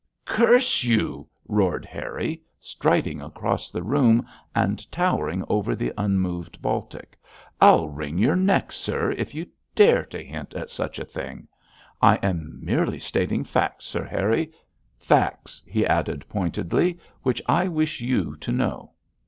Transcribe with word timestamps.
'Curse 0.25 0.83
you!' 0.83 1.27
roared 1.47 1.85
Harry, 1.85 2.41
striding 2.59 3.21
across 3.21 3.69
the 3.69 3.83
room, 3.83 4.25
and 4.55 4.91
towering 4.91 5.43
over 5.47 5.75
the 5.75 5.93
unmoved 5.95 6.59
Baltic, 6.59 7.15
'I'll 7.61 7.87
wring 7.87 8.17
your 8.17 8.35
neck, 8.35 8.71
sir, 8.71 9.11
if 9.11 9.35
you 9.35 9.45
dare 9.75 10.03
to 10.05 10.23
hint 10.23 10.55
at 10.55 10.71
such 10.71 10.97
a 10.97 11.05
thing.' 11.05 11.47
'I 12.01 12.15
am 12.23 12.59
merely 12.63 12.97
stating 12.99 13.43
facts, 13.43 13.85
Sir 13.85 14.03
Harry 14.03 14.51
facts,' 14.97 15.61
he 15.67 15.85
added 15.85 16.27
pointedly, 16.27 16.97
'which 17.21 17.39
I 17.45 17.67
wish 17.67 18.01
you 18.01 18.35
to 18.37 18.51
know.' 18.51 18.93